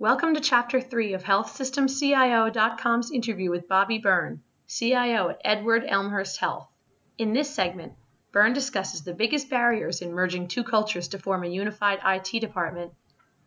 Welcome 0.00 0.34
to 0.34 0.40
Chapter 0.40 0.80
3 0.80 1.14
of 1.14 1.24
HealthSystemCIO.com's 1.24 3.10
interview 3.10 3.50
with 3.50 3.66
Bobbie 3.66 3.98
Byrne, 3.98 4.44
CIO 4.68 5.30
at 5.30 5.40
Edward 5.44 5.84
Elmhurst 5.88 6.38
Health. 6.38 6.68
In 7.18 7.32
this 7.32 7.52
segment, 7.52 7.94
Byrne 8.30 8.52
discusses 8.52 9.02
the 9.02 9.12
biggest 9.12 9.50
barriers 9.50 10.00
in 10.00 10.12
merging 10.12 10.46
two 10.46 10.62
cultures 10.62 11.08
to 11.08 11.18
form 11.18 11.42
a 11.42 11.48
unified 11.48 11.98
IT 12.04 12.38
department, 12.38 12.92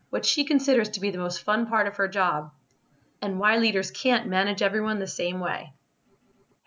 what 0.10 0.26
she 0.26 0.44
considers 0.44 0.90
to 0.90 1.00
be 1.00 1.10
the 1.10 1.18
most 1.18 1.42
fun 1.42 1.68
part 1.68 1.88
of 1.88 1.96
her 1.96 2.10
job, 2.10 2.52
and 3.22 3.40
why 3.40 3.56
leaders 3.56 3.90
can't 3.90 4.28
manage 4.28 4.62
everyone 4.62 5.00
the 5.00 5.08
same 5.08 5.40
way. 5.40 5.72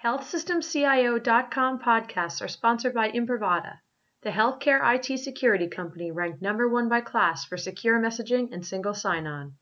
HealthSystemCIO.com 0.02 1.78
podcasts 1.78 2.40
are 2.40 2.48
sponsored 2.48 2.94
by 2.94 3.10
Imprivata, 3.10 3.80
the 4.22 4.30
healthcare 4.30 4.80
IT 4.94 5.18
security 5.18 5.68
company 5.68 6.10
ranked 6.10 6.40
number 6.40 6.66
one 6.66 6.88
by 6.88 7.02
KLAS 7.02 7.44
for 7.44 7.58
secure 7.58 8.00
messaging 8.00 8.50
and 8.50 8.64
single 8.64 8.94
sign-on. 8.94 9.56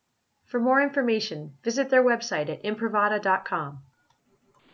For 0.53 0.61
more 0.61 0.82
information, 0.82 1.55
visit 1.64 1.89
their 1.89 2.05
website 2.05 2.50
at 2.50 2.63
imprivata.com. 2.63 3.79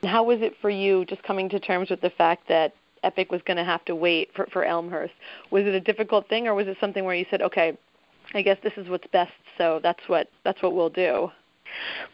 How 0.02 0.24
was 0.24 0.42
it 0.42 0.56
for 0.60 0.70
you 0.70 1.04
just 1.04 1.22
coming 1.22 1.48
to 1.50 1.60
terms 1.60 1.88
with 1.88 2.00
the 2.00 2.10
fact 2.10 2.48
that 2.48 2.74
Epic 3.04 3.30
was 3.30 3.42
going 3.42 3.58
to 3.58 3.64
have 3.64 3.84
to 3.84 3.94
wait 3.94 4.30
for, 4.34 4.46
for 4.46 4.64
Elmhurst? 4.64 5.14
Was 5.52 5.66
it 5.66 5.74
a 5.74 5.80
difficult 5.80 6.28
thing, 6.28 6.48
or 6.48 6.54
was 6.56 6.66
it 6.66 6.78
something 6.80 7.04
where 7.04 7.14
you 7.14 7.26
said, 7.30 7.42
"Okay, 7.42 7.78
I 8.34 8.42
guess 8.42 8.58
this 8.60 8.72
is 8.76 8.88
what's 8.88 9.06
best, 9.12 9.30
so 9.56 9.78
that's 9.80 10.08
what 10.08 10.28
that's 10.42 10.60
what 10.62 10.74
we'll 10.74 10.90
do"? 10.90 11.30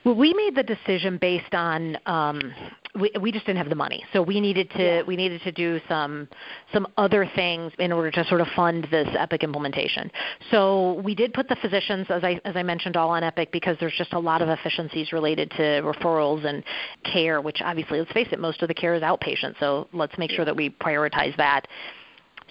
Well, 0.05 0.15
we 0.15 0.35
made 0.35 0.55
the 0.55 0.63
decision 0.63 1.19
based 1.19 1.55
on 1.55 1.99
um, 2.07 2.55
we, 2.95 3.11
we 3.21 3.33
just 3.33 3.47
didn't 3.47 3.59
have 3.59 3.69
the 3.69 3.75
money, 3.75 4.05
so 4.13 4.23
we 4.23 4.41
needed 4.41 4.71
to 4.71 4.83
Yeah. 4.83 5.03
we 5.03 5.17
needed 5.17 5.41
to 5.43 5.53
do 5.53 5.81
some 5.89 6.29
some 6.73 6.87
other 6.97 7.29
things 7.35 7.73
in 7.79 7.91
order 7.93 8.11
to 8.11 8.25
sort 8.27 8.41
of 8.41 8.49
fund 8.55 8.87
this 8.91 9.09
Epic 9.19 9.43
implementation. 9.43 10.11
So 10.51 11.01
we 11.05 11.15
did 11.15 11.33
put 11.33 11.49
the 11.49 11.57
physicians, 11.57 12.07
as 12.11 12.23
I 12.23 12.41
as 12.45 12.57
I 12.57 12.63
mentioned, 12.63 12.97
all 12.97 13.11
on 13.11 13.25
Epic 13.25 13.51
because 13.53 13.77
there's 13.81 13.97
just 13.97 14.13
a 14.13 14.19
lot 14.19 14.43
of 14.43 14.49
efficiencies 14.49 15.13
related 15.13 15.51
to 15.53 15.83
referrals 15.83 16.45
and 16.45 16.63
care. 17.05 17.41
Which 17.41 17.61
obviously, 17.63 17.99
let's 17.99 18.13
face 18.13 18.29
it, 18.31 18.39
most 18.39 18.63
of 18.63 18.69
the 18.69 18.75
care 18.75 18.95
is 18.95 19.03
outpatient. 19.03 19.59
So 19.59 19.89
let's 19.93 20.17
make 20.19 20.31
sure 20.31 20.45
that 20.45 20.55
we 20.57 20.71
prioritize 20.71 21.37
that. 21.37 21.67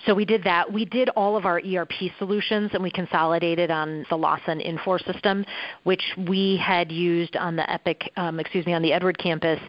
So 0.05 0.13
we 0.13 0.25
did 0.25 0.43
that. 0.43 0.71
We 0.71 0.85
did 0.85 1.09
all 1.09 1.37
of 1.37 1.45
our 1.45 1.61
ERP 1.65 1.93
solutions 2.17 2.71
and 2.73 2.83
we 2.83 2.91
consolidated 2.91 3.71
on 3.71 4.05
the 4.09 4.17
Lawson 4.17 4.59
Infor 4.59 5.03
system, 5.11 5.45
which 5.83 6.03
we 6.27 6.57
had 6.57 6.91
used 6.91 7.35
on 7.35 7.55
the 7.55 7.69
Epic, 7.71 8.11
um, 8.17 8.39
excuse 8.39 8.65
me, 8.65 8.73
on 8.73 8.81
the 8.81 8.91
Edward 8.91 9.17
campus 9.17 9.59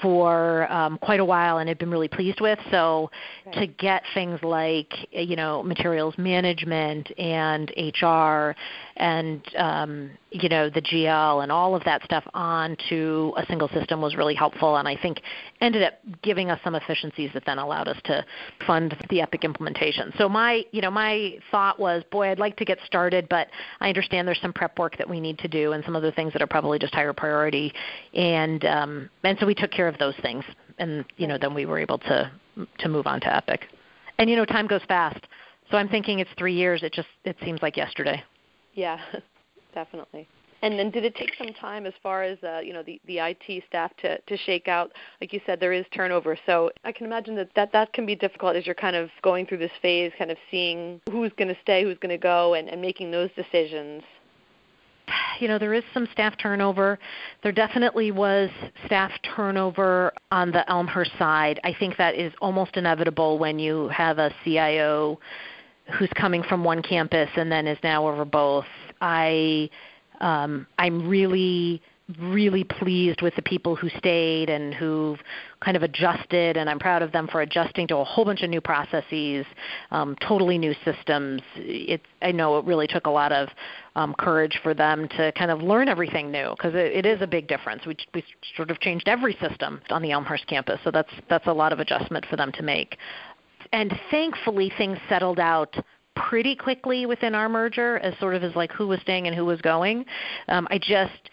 for 0.00 0.70
um, 0.72 0.98
quite 0.98 1.20
a 1.20 1.24
while 1.24 1.58
and 1.58 1.68
had 1.68 1.78
been 1.78 1.90
really 1.90 2.08
pleased 2.08 2.40
with. 2.40 2.58
So 2.70 3.10
Right. 3.44 3.54
to 3.54 3.66
get 3.66 4.02
things 4.14 4.42
like 4.42 4.92
you 5.10 5.36
know 5.36 5.62
materials 5.62 6.16
management 6.16 7.10
and 7.18 7.70
HR 7.76 8.54
and 8.96 9.42
um, 9.56 10.10
you 10.32 10.48
know 10.48 10.70
the 10.70 10.80
GL 10.80 11.42
and 11.42 11.52
all 11.52 11.74
of 11.74 11.84
that 11.84 12.02
stuff 12.04 12.24
onto 12.34 13.32
a 13.36 13.44
single 13.46 13.68
system 13.68 14.00
was 14.00 14.16
really 14.16 14.34
helpful, 14.34 14.76
and 14.76 14.88
I 14.88 14.96
think 14.96 15.20
ended 15.60 15.82
up 15.82 15.94
giving 16.22 16.50
us 16.50 16.58
some 16.64 16.74
efficiencies 16.74 17.30
that 17.34 17.44
then 17.44 17.58
allowed 17.58 17.88
us 17.88 17.98
to 18.04 18.24
fund 18.66 18.96
the 19.10 19.20
Epic 19.20 19.44
implementation. 19.44 20.12
So 20.16 20.28
my 20.28 20.64
you 20.72 20.80
know 20.80 20.90
my 20.90 21.38
thought 21.50 21.78
was, 21.78 22.02
boy, 22.10 22.30
I'd 22.30 22.38
like 22.38 22.56
to 22.56 22.64
get 22.64 22.78
started, 22.86 23.28
but 23.28 23.48
I 23.80 23.88
understand 23.88 24.26
there's 24.26 24.40
some 24.40 24.52
prep 24.52 24.78
work 24.78 24.96
that 24.98 25.08
we 25.08 25.20
need 25.20 25.38
to 25.38 25.48
do 25.48 25.72
and 25.72 25.84
some 25.84 25.96
other 25.96 26.10
things 26.10 26.32
that 26.32 26.42
are 26.42 26.46
probably 26.46 26.78
just 26.78 26.94
higher 26.94 27.12
priority, 27.12 27.72
and 28.14 28.64
um, 28.64 29.10
and 29.24 29.38
so 29.38 29.46
we 29.46 29.54
took 29.54 29.70
care 29.70 29.88
of 29.88 29.98
those 29.98 30.14
things, 30.22 30.44
and 30.78 31.04
you 31.16 31.26
know 31.26 31.38
then 31.38 31.54
we 31.54 31.66
were 31.66 31.78
able 31.78 31.98
to 31.98 32.30
to 32.78 32.88
move 32.88 33.06
on 33.06 33.20
to 33.20 33.34
Epic. 33.34 33.66
And 34.18 34.30
you 34.30 34.36
know 34.36 34.44
time 34.44 34.66
goes 34.66 34.82
fast, 34.88 35.26
so 35.70 35.76
I'm 35.76 35.88
thinking 35.88 36.20
it's 36.20 36.30
three 36.38 36.54
years. 36.54 36.82
It 36.82 36.92
just 36.92 37.08
it 37.24 37.36
seems 37.44 37.60
like 37.62 37.76
yesterday. 37.76 38.22
Yeah, 38.74 38.98
definitely. 39.74 40.28
And 40.62 40.78
then 40.78 40.90
did 40.90 41.04
it 41.04 41.16
take 41.16 41.32
some 41.36 41.52
time 41.54 41.86
as 41.86 41.92
far 42.02 42.22
as 42.22 42.38
uh, 42.44 42.60
you 42.60 42.72
know 42.72 42.84
the, 42.84 43.00
the 43.06 43.18
IT 43.18 43.64
staff 43.68 43.90
to, 43.98 44.18
to 44.18 44.36
shake 44.36 44.68
out? 44.68 44.92
Like 45.20 45.32
you 45.32 45.40
said, 45.44 45.58
there 45.58 45.72
is 45.72 45.84
turnover, 45.92 46.38
so 46.46 46.70
I 46.84 46.92
can 46.92 47.04
imagine 47.04 47.34
that, 47.34 47.50
that 47.56 47.72
that 47.72 47.92
can 47.92 48.06
be 48.06 48.14
difficult 48.14 48.54
as 48.54 48.64
you're 48.64 48.74
kind 48.76 48.94
of 48.94 49.10
going 49.22 49.46
through 49.46 49.58
this 49.58 49.72
phase, 49.82 50.12
kind 50.16 50.30
of 50.30 50.38
seeing 50.50 51.00
who's 51.10 51.32
going 51.36 51.48
to 51.48 51.60
stay, 51.62 51.82
who's 51.82 51.98
going 51.98 52.10
to 52.10 52.22
go, 52.22 52.54
and, 52.54 52.68
and 52.68 52.80
making 52.80 53.10
those 53.10 53.30
decisions. 53.34 54.04
you 55.40 55.48
know 55.48 55.58
there 55.58 55.74
is 55.74 55.82
some 55.92 56.06
staff 56.12 56.32
turnover 56.38 56.96
there 57.42 57.50
definitely 57.50 58.12
was 58.12 58.48
staff 58.86 59.10
turnover 59.34 60.12
on 60.30 60.52
the 60.52 60.68
elmhurst 60.70 61.10
side 61.18 61.58
i 61.64 61.74
think 61.76 61.96
that 61.96 62.14
is 62.14 62.32
almost 62.40 62.76
inevitable 62.76 63.36
when 63.36 63.58
you 63.58 63.88
have 63.88 64.18
a 64.18 64.30
cio 64.44 65.18
who's 65.98 66.10
coming 66.14 66.42
from 66.44 66.62
one 66.62 66.82
campus 66.82 67.28
and 67.36 67.50
then 67.50 67.66
is 67.66 67.78
now 67.82 68.06
over 68.06 68.24
both 68.24 68.66
i 69.02 69.68
um, 70.20 70.66
i'm 70.78 71.06
really 71.06 71.82
really 72.18 72.64
pleased 72.64 73.22
with 73.22 73.34
the 73.36 73.42
people 73.42 73.76
who 73.76 73.88
stayed 73.90 74.50
and 74.50 74.74
who've 74.74 75.18
kind 75.64 75.76
of 75.76 75.82
adjusted 75.82 76.56
and 76.56 76.68
i'm 76.68 76.78
proud 76.78 77.02
of 77.02 77.12
them 77.12 77.28
for 77.28 77.40
adjusting 77.42 77.86
to 77.86 77.96
a 77.96 78.04
whole 78.04 78.24
bunch 78.24 78.42
of 78.42 78.50
new 78.50 78.60
processes 78.60 79.46
um, 79.90 80.16
totally 80.26 80.58
new 80.58 80.74
systems. 80.84 81.42
It's 81.56 82.04
i 82.20 82.32
know 82.32 82.58
it 82.58 82.64
really 82.64 82.86
took 82.86 83.06
a 83.06 83.10
lot 83.10 83.32
of 83.32 83.48
um, 83.94 84.14
courage 84.18 84.58
for 84.62 84.74
them 84.74 85.08
to 85.16 85.32
kind 85.32 85.50
of 85.50 85.62
learn 85.62 85.88
everything 85.88 86.30
new 86.30 86.54
because 86.56 86.74
it, 86.74 86.92
it 86.92 87.06
is 87.06 87.20
a 87.20 87.26
big 87.26 87.46
difference. 87.46 87.86
We, 87.86 87.96
we 88.14 88.24
sort 88.56 88.70
of 88.70 88.80
changed 88.80 89.06
every 89.06 89.36
system 89.40 89.80
on 89.90 90.02
the 90.02 90.12
elmhurst 90.12 90.46
campus 90.46 90.80
so 90.84 90.90
that's 90.90 91.12
that's 91.28 91.46
a 91.46 91.52
lot 91.52 91.72
of 91.72 91.80
adjustment 91.80 92.26
for 92.26 92.36
them 92.36 92.52
to 92.52 92.62
make. 92.62 92.96
And 93.72 93.92
thankfully 94.10 94.72
things 94.76 94.98
settled 95.08 95.38
out 95.38 95.74
pretty 96.28 96.54
quickly 96.54 97.06
within 97.06 97.34
our 97.34 97.48
merger 97.48 97.98
as 97.98 98.18
sort 98.18 98.34
of 98.34 98.42
as 98.42 98.54
like 98.54 98.72
who 98.72 98.86
was 98.86 99.00
staying 99.00 99.26
and 99.26 99.34
who 99.36 99.44
was 99.44 99.60
going 99.60 100.04
um, 100.48 100.66
i 100.70 100.78
just 100.78 101.30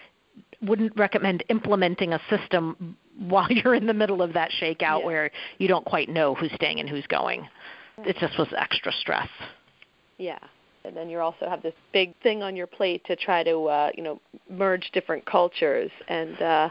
wouldn't 0.61 0.91
recommend 0.97 1.43
implementing 1.49 2.13
a 2.13 2.19
system 2.29 2.97
while 3.19 3.47
you're 3.51 3.75
in 3.75 3.85
the 3.85 3.93
middle 3.93 4.21
of 4.21 4.33
that 4.33 4.51
shakeout 4.61 4.99
Yeah. 4.99 5.05
where 5.05 5.31
you 5.57 5.67
don't 5.67 5.85
quite 5.85 6.09
know 6.09 6.35
who's 6.35 6.51
staying 6.53 6.79
and 6.79 6.89
who's 6.89 7.07
going. 7.07 7.47
It 8.05 8.15
just 8.17 8.37
was 8.39 8.47
extra 8.57 8.93
stress. 8.93 9.27
Yeah. 10.17 10.39
And 10.85 10.95
then 10.95 11.09
you 11.09 11.19
also 11.19 11.49
have 11.49 11.61
this 11.61 11.73
big 11.91 12.15
thing 12.23 12.41
on 12.41 12.55
your 12.55 12.67
plate 12.67 13.03
to 13.05 13.17
try 13.17 13.43
to 13.43 13.65
uh, 13.65 13.91
you 13.95 14.03
know 14.03 14.21
merge 14.49 14.89
different 14.93 15.25
cultures, 15.25 15.91
and 16.07 16.41
uh, 16.41 16.69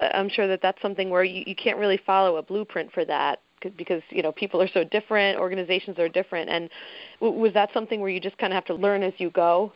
I'm 0.00 0.30
sure 0.30 0.48
that 0.48 0.62
that's 0.62 0.80
something 0.80 1.10
where 1.10 1.24
you, 1.24 1.44
you 1.46 1.54
can't 1.54 1.76
really 1.78 2.00
follow 2.06 2.36
a 2.36 2.42
blueprint 2.42 2.90
for 2.92 3.04
that 3.04 3.40
because 3.76 4.02
you 4.10 4.22
know 4.22 4.32
people 4.32 4.60
are 4.60 4.68
so 4.68 4.84
different, 4.84 5.38
organizations 5.38 5.98
are 5.98 6.08
different, 6.08 6.50
and 6.50 6.70
w- 7.20 7.38
was 7.38 7.52
that 7.54 7.70
something 7.72 8.00
where 8.00 8.10
you 8.10 8.20
just 8.20 8.38
kind 8.38 8.52
of 8.52 8.54
have 8.56 8.64
to 8.66 8.74
learn 8.74 9.02
as 9.02 9.12
you 9.18 9.30
go? 9.30 9.72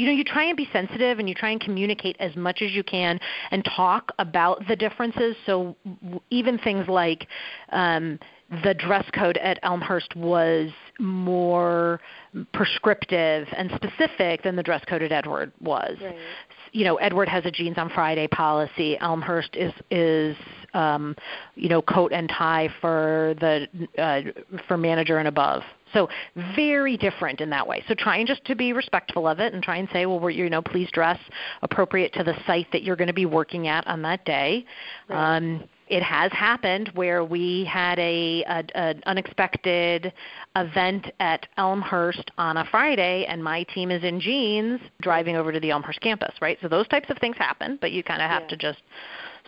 you 0.00 0.06
know 0.06 0.12
you 0.12 0.24
try 0.24 0.44
and 0.44 0.56
be 0.56 0.66
sensitive 0.72 1.18
and 1.18 1.28
you 1.28 1.34
try 1.34 1.50
and 1.50 1.60
communicate 1.60 2.16
as 2.20 2.34
much 2.34 2.62
as 2.62 2.72
you 2.72 2.82
can 2.82 3.20
and 3.50 3.62
talk 3.76 4.12
about 4.18 4.66
the 4.66 4.74
differences 4.74 5.36
so 5.44 5.76
even 6.30 6.58
things 6.58 6.88
like 6.88 7.26
um, 7.70 8.18
the 8.64 8.74
dress 8.74 9.04
code 9.14 9.36
at 9.38 9.58
elmhurst 9.62 10.14
was 10.16 10.70
more 10.98 12.00
prescriptive 12.52 13.46
and 13.56 13.70
specific 13.76 14.42
than 14.42 14.56
the 14.56 14.62
dress 14.62 14.84
code 14.88 15.02
at 15.02 15.12
edward 15.12 15.52
was 15.60 15.96
Right. 16.02 16.16
you 16.72 16.84
know 16.84 16.96
edward 16.96 17.28
has 17.28 17.46
a 17.46 17.50
jeans 17.50 17.78
on 17.78 17.90
friday 17.90 18.26
policy 18.26 18.98
elmhurst 18.98 19.54
is 19.56 19.72
is 19.90 20.36
um, 20.74 21.16
you 21.54 21.68
know 21.68 21.82
coat 21.82 22.12
and 22.12 22.28
tie 22.28 22.68
for 22.80 23.34
the 23.40 23.66
uh, 23.98 24.22
for 24.66 24.76
manager 24.76 25.18
and 25.18 25.28
above 25.28 25.62
so 25.92 26.08
very 26.56 26.96
different 26.96 27.40
in 27.40 27.50
that 27.50 27.66
way. 27.66 27.82
So 27.88 27.94
trying 27.98 28.26
just 28.26 28.44
to 28.44 28.54
be 28.54 28.72
respectful 28.72 29.26
of 29.26 29.40
it 29.40 29.52
and 29.54 29.62
try 29.62 29.76
and 29.76 29.88
say, 29.92 30.06
well, 30.06 30.20
we're, 30.20 30.30
you 30.30 30.48
know, 30.48 30.62
please 30.62 30.88
dress 30.92 31.18
appropriate 31.62 32.12
to 32.14 32.24
the 32.24 32.34
site 32.46 32.68
that 32.72 32.82
you're 32.82 32.96
going 32.96 33.08
to 33.08 33.12
be 33.14 33.26
working 33.26 33.68
at 33.68 33.86
on 33.86 34.02
that 34.02 34.24
day. 34.24 34.64
Right. 35.08 35.36
Um, 35.36 35.64
it 35.90 36.02
has 36.04 36.30
happened 36.32 36.90
where 36.94 37.24
we 37.24 37.64
had 37.64 37.98
a, 37.98 38.44
a 38.44 38.64
an 38.78 39.02
unexpected 39.06 40.12
event 40.56 41.12
at 41.18 41.46
Elmhurst 41.58 42.30
on 42.38 42.56
a 42.58 42.64
Friday, 42.70 43.26
and 43.28 43.42
my 43.42 43.64
team 43.64 43.90
is 43.90 44.04
in 44.04 44.20
jeans 44.20 44.80
driving 45.02 45.36
over 45.36 45.52
to 45.52 45.58
the 45.58 45.70
Elmhurst 45.70 46.00
campus. 46.00 46.32
Right. 46.40 46.56
So 46.62 46.68
those 46.68 46.86
types 46.88 47.10
of 47.10 47.18
things 47.18 47.36
happen, 47.36 47.76
but 47.80 47.90
you 47.90 48.02
kind 48.04 48.22
of 48.22 48.30
have 48.30 48.42
Yeah. 48.42 48.48
to 48.48 48.56
just 48.56 48.78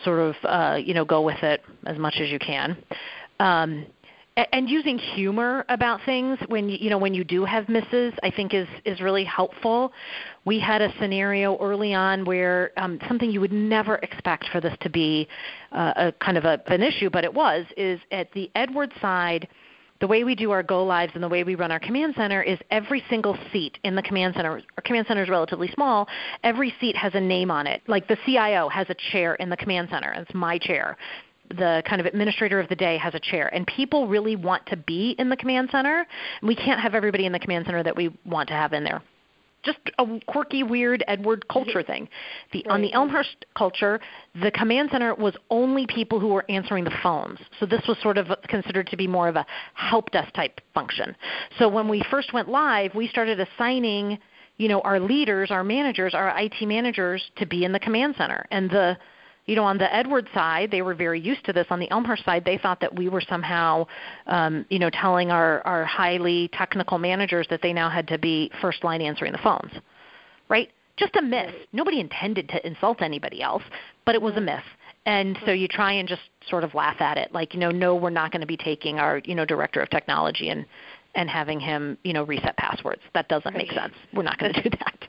sort 0.03 0.19
of 0.19 0.35
uh, 0.43 0.75
you 0.75 0.93
know 0.93 1.05
go 1.05 1.21
with 1.21 1.41
it 1.43 1.61
as 1.85 1.97
much 1.97 2.15
as 2.19 2.29
you 2.29 2.39
can. 2.39 2.77
Um, 3.39 3.85
and 4.35 4.69
using 4.69 4.97
humor 4.97 5.63
about 5.69 5.99
things 6.05 6.39
when 6.47 6.67
you, 6.69 6.89
know 6.89 6.97
when 6.97 7.13
you 7.13 7.23
do 7.23 7.45
have 7.45 7.69
misses 7.69 8.13
i 8.23 8.31
think 8.31 8.53
is 8.53 8.67
is 8.85 8.99
really 9.01 9.23
helpful. 9.23 9.91
We 10.45 10.59
had 10.59 10.81
a 10.81 10.93
scenario 10.99 11.57
early 11.59 11.93
on 11.93 12.25
where 12.25 12.71
um, 12.77 12.99
something 13.07 13.31
you 13.31 13.39
would 13.39 13.53
never 13.53 13.95
expect 13.97 14.49
for 14.51 14.59
this 14.59 14.75
to 14.81 14.89
be 14.89 15.27
uh, 15.71 15.93
a 15.95 16.11
kind 16.13 16.37
of 16.37 16.45
a, 16.45 16.61
an 16.67 16.81
issue 16.81 17.09
but 17.09 17.23
it 17.23 17.33
was 17.33 17.65
is 17.77 17.99
at 18.11 18.31
the 18.33 18.49
edward 18.55 18.91
side 19.01 19.47
the 20.01 20.07
way 20.07 20.25
we 20.25 20.35
do 20.35 20.51
our 20.51 20.63
go 20.63 20.83
lives 20.83 21.11
and 21.15 21.23
the 21.23 21.29
way 21.29 21.43
we 21.43 21.55
run 21.55 21.71
our 21.71 21.79
command 21.79 22.13
center 22.17 22.41
is 22.41 22.59
every 22.71 23.03
single 23.09 23.37
seat 23.51 23.77
in 23.83 23.95
the 23.95 24.01
command 24.01 24.33
center 24.35 24.61
our 24.77 24.83
command 24.83 25.05
center 25.07 25.23
is 25.23 25.29
relatively 25.29 25.69
small 25.73 26.07
every 26.43 26.73
seat 26.79 26.95
has 26.95 27.13
a 27.15 27.21
name 27.21 27.51
on 27.51 27.67
it. 27.67 27.81
Like 27.87 28.07
the 28.07 28.17
cio 28.25 28.67
has 28.69 28.89
a 28.89 28.95
chair 29.11 29.35
in 29.35 29.49
the 29.49 29.57
command 29.57 29.89
center. 29.91 30.11
It's 30.11 30.33
my 30.33 30.57
chair 30.57 30.97
the 31.57 31.83
kind 31.87 31.99
of 31.99 32.05
administrator 32.05 32.59
of 32.59 32.69
the 32.69 32.75
day 32.75 32.97
has 32.97 33.13
a 33.13 33.19
chair 33.19 33.53
and 33.53 33.65
people 33.67 34.07
really 34.07 34.35
want 34.35 34.65
to 34.65 34.77
be 34.77 35.15
in 35.17 35.29
the 35.29 35.37
command 35.37 35.69
center 35.71 36.05
we 36.41 36.55
can't 36.55 36.79
have 36.79 36.95
everybody 36.95 37.25
in 37.25 37.31
the 37.31 37.39
command 37.39 37.65
center 37.65 37.83
that 37.83 37.95
we 37.95 38.15
want 38.25 38.47
to 38.47 38.53
have 38.53 38.73
in 38.73 38.83
there 38.83 39.01
just 39.63 39.79
a 39.97 40.19
quirky, 40.27 40.63
weird 40.63 41.03
Edward 41.07 41.47
culture 41.47 41.81
thing. 41.81 42.07
The 42.51 42.63
right. 42.65 42.73
on 42.73 42.81
the 42.81 42.93
Elmhurst 42.93 43.45
culture, 43.57 43.99
the 44.41 44.51
command 44.51 44.89
center 44.91 45.15
was 45.15 45.35
only 45.49 45.87
people 45.87 46.19
who 46.19 46.27
were 46.27 46.45
answering 46.49 46.83
the 46.83 46.93
phones. 47.01 47.39
So 47.59 47.65
this 47.65 47.81
was 47.87 47.97
sort 48.01 48.17
of 48.17 48.27
considered 48.47 48.87
to 48.87 48.97
be 48.97 49.07
more 49.07 49.27
of 49.27 49.35
a 49.35 49.45
help 49.73 50.11
desk 50.11 50.33
type 50.33 50.59
function. 50.73 51.15
So 51.57 51.67
when 51.69 51.87
we 51.87 52.03
first 52.11 52.33
went 52.33 52.49
live, 52.49 52.93
we 52.93 53.07
started 53.07 53.39
assigning, 53.39 54.19
you 54.57 54.67
know, 54.67 54.81
our 54.81 54.99
leaders, 54.99 55.49
our 55.49 55.63
managers, 55.63 56.13
our 56.13 56.33
IT 56.37 56.65
managers 56.65 57.23
to 57.37 57.45
be 57.45 57.63
in 57.63 57.71
the 57.71 57.79
command 57.79 58.15
center. 58.17 58.45
And 58.51 58.69
the 58.69 58.97
you 59.45 59.55
know, 59.55 59.63
on 59.63 59.77
the 59.77 59.93
Edward 59.93 60.27
side, 60.33 60.71
they 60.71 60.81
were 60.81 60.93
very 60.93 61.19
used 61.19 61.43
to 61.45 61.53
this. 61.53 61.67
On 61.69 61.79
the 61.79 61.89
Elmhurst 61.91 62.23
side, 62.23 62.45
they 62.45 62.57
thought 62.57 62.79
that 62.79 62.95
we 62.95 63.09
were 63.09 63.21
somehow, 63.21 63.85
um, 64.27 64.65
you 64.69 64.79
know, 64.79 64.89
telling 64.89 65.31
our, 65.31 65.61
our 65.61 65.83
highly 65.83 66.49
technical 66.53 66.97
managers 66.97 67.45
that 67.49 67.61
they 67.61 67.73
now 67.73 67.89
had 67.89 68.07
to 68.07 68.17
be 68.17 68.49
first 68.61 68.83
line 68.83 69.01
answering 69.01 69.33
the 69.33 69.39
phones, 69.39 69.71
right? 70.47 70.69
Just 70.95 71.15
a 71.15 71.21
myth. 71.21 71.53
Nobody 71.73 71.99
intended 71.99 72.47
to 72.49 72.65
insult 72.65 73.01
anybody 73.01 73.41
else, 73.41 73.63
but 74.05 74.15
it 74.15 74.21
was 74.21 74.35
a 74.35 74.41
myth. 74.41 74.63
And 75.05 75.37
so 75.45 75.51
you 75.51 75.67
try 75.67 75.93
and 75.93 76.07
just 76.07 76.21
sort 76.49 76.63
of 76.63 76.73
laugh 76.73 77.01
at 77.01 77.17
it, 77.17 77.33
like, 77.33 77.53
you 77.53 77.59
know, 77.59 77.71
no, 77.71 77.95
we're 77.95 78.09
not 78.09 78.31
going 78.31 78.41
to 78.41 78.47
be 78.47 78.55
taking 78.55 78.99
our, 78.99 79.17
you 79.25 79.35
know, 79.35 79.43
director 79.43 79.81
of 79.81 79.89
technology 79.89 80.49
and 80.49 80.65
and 81.15 81.29
having 81.29 81.59
him, 81.59 81.95
you 82.03 82.11
know, 82.11 82.23
reset 82.23 82.57
passwords. 82.57 83.01
That 83.13 83.27
doesn't 83.27 83.55
make 83.55 83.71
sense. 83.71 83.93
We're 84.13 84.23
not 84.23 84.39
going 84.39 84.53
to 84.53 84.63
do 84.63 84.69
that. 84.71 85.07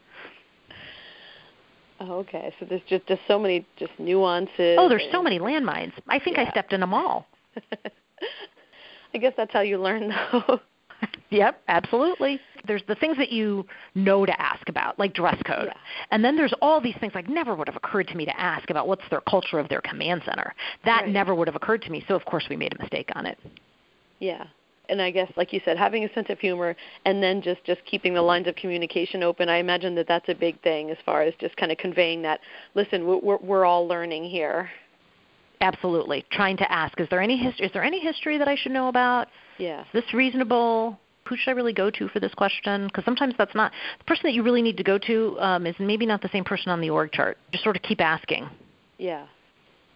Oh, 2.06 2.18
okay. 2.20 2.52
So 2.58 2.66
there's 2.66 2.82
just 2.88 3.06
just 3.06 3.20
so 3.26 3.38
many 3.38 3.66
just 3.76 3.92
nuances. 3.98 4.76
Oh, 4.78 4.88
there's 4.88 5.06
so 5.10 5.22
many 5.22 5.38
landmines. 5.38 5.92
I 6.08 6.18
think 6.18 6.36
yeah. 6.36 6.44
I 6.48 6.50
stepped 6.50 6.72
in 6.72 6.80
them 6.80 6.92
all. 6.92 7.26
I 9.14 9.18
guess 9.18 9.32
that's 9.36 9.52
how 9.52 9.60
you 9.60 9.78
learn, 9.78 10.08
though. 10.08 10.60
yep, 11.30 11.62
absolutely. 11.68 12.40
There's 12.66 12.82
the 12.88 12.96
things 12.96 13.16
that 13.18 13.30
you 13.30 13.66
know 13.94 14.26
to 14.26 14.40
ask 14.40 14.68
about, 14.68 14.98
like 14.98 15.14
dress 15.14 15.40
code. 15.46 15.66
Yeah. 15.66 15.78
And 16.10 16.24
then 16.24 16.36
there's 16.36 16.54
all 16.60 16.80
these 16.80 16.96
things 16.98 17.14
like 17.14 17.28
never 17.28 17.54
would 17.54 17.68
have 17.68 17.76
occurred 17.76 18.08
to 18.08 18.16
me 18.16 18.24
to 18.24 18.40
ask 18.40 18.70
about 18.70 18.88
what's 18.88 19.08
their 19.10 19.20
culture 19.20 19.58
of 19.58 19.68
their 19.68 19.80
command 19.82 20.22
center. 20.26 20.52
That 20.84 21.02
right. 21.02 21.12
never 21.12 21.34
would 21.34 21.46
have 21.46 21.56
occurred 21.56 21.82
to 21.82 21.90
me. 21.90 22.04
So 22.08 22.14
of 22.14 22.24
course 22.24 22.44
we 22.50 22.56
made 22.56 22.74
a 22.74 22.82
mistake 22.82 23.10
on 23.14 23.26
it. 23.26 23.38
Yeah 24.18 24.46
and 24.88 25.00
I 25.00 25.10
guess, 25.10 25.30
like 25.36 25.52
you 25.52 25.60
said, 25.64 25.76
having 25.76 26.04
a 26.04 26.12
sense 26.12 26.28
of 26.30 26.38
humor 26.38 26.76
and 27.04 27.22
then 27.22 27.40
just 27.42 27.64
just 27.64 27.84
keeping 27.84 28.14
the 28.14 28.22
lines 28.22 28.46
of 28.46 28.56
communication 28.56 29.22
open. 29.22 29.48
I 29.48 29.56
imagine 29.56 29.94
that 29.96 30.08
that's 30.08 30.28
a 30.28 30.34
big 30.34 30.60
thing 30.62 30.90
as 30.90 30.98
far 31.04 31.22
as 31.22 31.34
just 31.40 31.56
kind 31.56 31.72
of 31.72 31.78
conveying 31.78 32.22
that. 32.22 32.40
Listen, 32.74 33.06
we're 33.06 33.38
we're 33.38 33.64
all 33.64 33.86
learning 33.86 34.24
here. 34.24 34.70
Absolutely, 35.60 36.24
trying 36.30 36.56
to 36.58 36.70
ask: 36.70 36.98
Is 37.00 37.08
there 37.10 37.20
any 37.20 37.36
history? 37.36 37.66
Is 37.66 37.72
there 37.72 37.84
any 37.84 38.00
history 38.00 38.38
that 38.38 38.48
I 38.48 38.56
should 38.56 38.72
know 38.72 38.88
about? 38.88 39.28
Yeah. 39.58 39.82
Is 39.82 39.86
this 39.92 40.14
reasonable? 40.14 40.98
Who 41.28 41.36
should 41.38 41.52
I 41.52 41.54
really 41.54 41.72
go 41.72 41.90
to 41.90 42.08
for 42.08 42.20
this 42.20 42.34
question? 42.34 42.86
Because 42.86 43.04
sometimes 43.06 43.34
that's 43.38 43.54
not 43.54 43.72
the 43.98 44.04
person 44.04 44.22
that 44.24 44.34
you 44.34 44.42
really 44.42 44.60
need 44.60 44.76
to 44.76 44.84
go 44.84 44.98
to 44.98 45.40
um, 45.40 45.66
is 45.66 45.74
maybe 45.78 46.04
not 46.04 46.20
the 46.20 46.28
same 46.28 46.44
person 46.44 46.70
on 46.70 46.82
the 46.82 46.90
org 46.90 47.12
chart. 47.12 47.38
Just 47.50 47.64
sort 47.64 47.76
of 47.76 47.82
keep 47.82 48.02
asking. 48.02 48.48
Yeah 48.98 49.24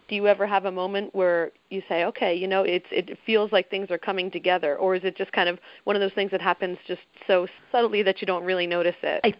do 0.09 0.15
you 0.15 0.27
ever 0.27 0.45
have 0.45 0.65
a 0.65 0.71
moment 0.71 1.13
where 1.13 1.51
you 1.69 1.81
say, 1.87 2.03
okay, 2.05 2.35
you 2.35 2.47
know, 2.47 2.63
it's 2.63 2.85
it 2.91 3.17
feels 3.25 3.51
like 3.51 3.69
things 3.69 3.89
are 3.91 3.97
coming 3.97 4.29
together, 4.31 4.75
or 4.75 4.95
is 4.95 5.03
it 5.03 5.15
just 5.15 5.31
kind 5.31 5.47
of 5.47 5.59
one 5.83 5.95
of 5.95 6.01
those 6.01 6.13
things 6.13 6.31
that 6.31 6.41
happens 6.41 6.77
just 6.87 7.01
so 7.27 7.47
subtly 7.71 8.03
that 8.03 8.19
you 8.19 8.27
don't 8.27 8.43
really 8.43 8.67
notice 8.67 8.95
it? 9.03 9.21
I 9.23 9.33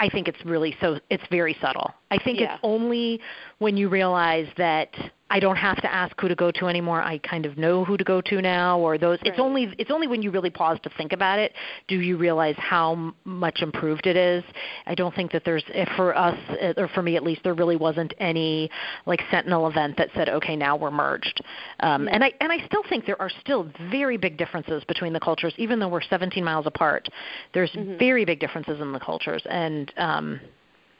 I 0.00 0.08
think 0.08 0.28
it's 0.28 0.44
really 0.44 0.76
so 0.80 0.98
it's 1.08 1.22
very 1.30 1.56
subtle. 1.60 1.94
I 2.10 2.18
think 2.18 2.40
yeah. 2.40 2.54
it's 2.54 2.60
only 2.62 3.20
when 3.58 3.76
you 3.76 3.88
realize 3.88 4.48
that 4.56 4.90
I 5.30 5.40
don't 5.40 5.56
have 5.56 5.76
to 5.82 5.92
ask 5.92 6.18
who 6.18 6.28
to 6.28 6.34
go 6.34 6.50
to 6.52 6.66
anymore. 6.66 7.02
I 7.02 7.18
kind 7.18 7.44
of 7.44 7.58
know 7.58 7.84
who 7.84 7.96
to 7.96 8.04
go 8.04 8.20
to 8.22 8.40
now 8.40 8.78
or 8.78 8.96
those 8.96 9.18
right. 9.22 9.32
it's 9.32 9.38
only 9.38 9.74
it's 9.78 9.90
only 9.90 10.06
when 10.06 10.22
you 10.22 10.30
really 10.30 10.50
pause 10.50 10.78
to 10.84 10.90
think 10.96 11.12
about 11.12 11.38
it 11.38 11.52
do 11.86 12.00
you 12.00 12.16
realize 12.16 12.54
how 12.56 13.12
much 13.24 13.60
improved 13.60 14.06
it 14.06 14.16
is. 14.16 14.42
I 14.86 14.94
don't 14.94 15.14
think 15.14 15.32
that 15.32 15.44
there's 15.44 15.64
for 15.96 16.16
us 16.16 16.38
or 16.76 16.88
for 16.88 17.02
me 17.02 17.16
at 17.16 17.22
least 17.22 17.42
there 17.44 17.54
really 17.54 17.76
wasn't 17.76 18.14
any 18.18 18.70
like 19.04 19.20
sentinel 19.30 19.68
event 19.68 19.96
that 19.98 20.08
said 20.14 20.28
okay 20.28 20.56
now 20.56 20.76
we're 20.76 20.90
merged. 20.90 21.42
Um, 21.80 22.08
and 22.10 22.24
I 22.24 22.32
and 22.40 22.50
I 22.50 22.64
still 22.66 22.82
think 22.88 23.04
there 23.04 23.20
are 23.20 23.30
still 23.40 23.70
very 23.90 24.16
big 24.16 24.38
differences 24.38 24.82
between 24.84 25.12
the 25.12 25.20
cultures 25.20 25.52
even 25.58 25.78
though 25.78 25.88
we're 25.88 26.00
17 26.00 26.42
miles 26.42 26.66
apart. 26.66 27.08
There's 27.52 27.70
mm-hmm. 27.72 27.98
very 27.98 28.24
big 28.24 28.40
differences 28.40 28.80
in 28.80 28.92
the 28.92 29.00
cultures 29.00 29.42
and 29.50 29.92
um 29.98 30.40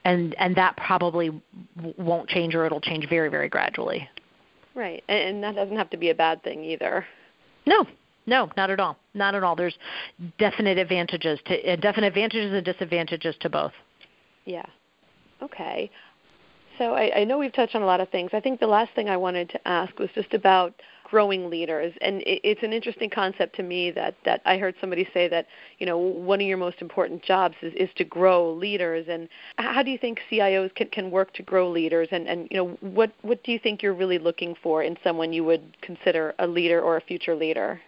and 0.05 0.35
and 0.37 0.55
that 0.55 0.77
probably 0.77 1.41
won't 1.97 2.29
change 2.29 2.55
or 2.55 2.65
it'll 2.65 2.81
change 2.81 3.09
very 3.09 3.29
very 3.29 3.49
gradually. 3.49 4.07
Right, 4.79 5.03
and 5.09 5.19
and 5.19 5.43
that 5.43 5.55
doesn't 5.55 5.75
have 5.75 5.89
to 5.89 5.97
be 5.97 6.09
a 6.09 6.15
bad 6.15 6.41
thing 6.41 6.63
either. 6.63 7.05
No, 7.65 7.85
no, 8.25 8.49
not 8.55 8.69
at 8.69 8.79
all. 8.79 8.95
Not 9.13 9.35
at 9.35 9.43
all. 9.43 9.53
There's 9.53 9.77
definite 10.37 10.77
advantages 10.77 11.37
to 11.47 11.73
uh, 11.73 11.75
definite 11.75 12.07
advantages 12.07 12.53
and 12.53 12.63
disadvantages 12.63 13.35
to 13.41 13.49
both. 13.49 13.73
Yeah. 14.45 14.65
Okay. 15.41 15.91
So 16.77 16.93
I, 16.93 17.19
I 17.19 17.23
know 17.25 17.37
we've 17.37 17.51
touched 17.51 17.75
on 17.75 17.81
a 17.81 17.85
lot 17.85 17.99
of 17.99 18.07
things. 18.07 18.29
I 18.31 18.39
think 18.39 18.61
the 18.61 18.67
last 18.67 18.91
thing 18.95 19.09
I 19.09 19.17
wanted 19.17 19.49
to 19.49 19.67
ask 19.67 19.99
was 19.99 20.09
just 20.15 20.33
about 20.33 20.73
growing 21.09 21.49
leaders. 21.49 21.93
And 22.01 22.21
it, 22.21 22.41
it's 22.43 22.63
an 22.63 22.73
interesting 22.73 23.09
concept 23.09 23.55
to 23.57 23.63
me 23.63 23.91
that 23.91 24.15
that 24.25 24.41
I 24.45 24.57
heard 24.57 24.75
somebody 24.79 25.07
say 25.13 25.27
that 25.27 25.47
you 25.79 25.85
know 25.85 25.97
one 25.97 26.41
of 26.41 26.47
your 26.47 26.57
most 26.57 26.81
important 26.81 27.23
jobs 27.23 27.55
is, 27.61 27.73
is 27.75 27.89
to 27.95 28.03
grow 28.03 28.53
leaders. 28.53 29.07
And 29.09 29.27
how 29.57 29.83
do 29.83 29.91
you 29.91 29.97
think 29.97 30.19
CIOs 30.31 30.73
can, 30.75 30.87
can 30.89 31.11
work 31.11 31.33
to 31.33 31.43
grow 31.43 31.69
leaders? 31.69 32.09
And 32.11 32.27
and 32.27 32.47
you 32.51 32.57
know 32.57 32.77
what 32.81 33.11
what 33.21 33.43
do 33.43 33.51
you 33.51 33.59
think 33.59 33.81
you're 33.81 33.93
really 33.93 34.19
looking 34.19 34.55
for 34.61 34.83
in 34.83 34.97
someone 35.03 35.33
you 35.33 35.43
would 35.43 35.77
consider 35.81 36.33
a 36.39 36.47
leader 36.47 36.81
or 36.81 36.97
a 36.97 37.01
future 37.01 37.35
leader 37.35 37.81